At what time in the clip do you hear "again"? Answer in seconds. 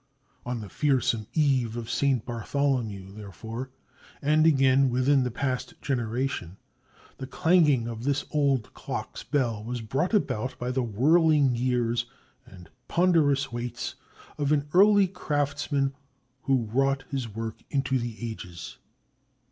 4.47-4.89